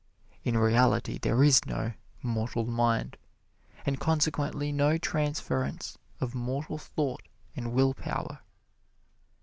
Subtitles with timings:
[0.43, 1.93] In reality there is no
[2.23, 3.17] mortal mind,
[3.85, 7.21] and consequently no transference of mortal thought
[7.55, 8.39] and will power."